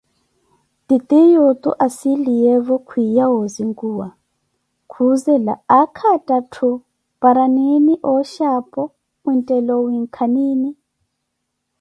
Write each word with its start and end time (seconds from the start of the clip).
Titiyunthu 0.87 1.69
anssiliyevo 1.83 2.75
kwiya 2.87 3.25
osinkuwa, 3.41 4.07
khuzela 4.91 5.53
aakha 5.77 6.05
athaathu? 6.17 6.69
Paara 7.21 7.45
nini 7.55 7.93
oshxi 8.13 8.43
aphoo, 8.57 8.87
mwinthela 9.23 9.71
owinkani? 9.81 10.69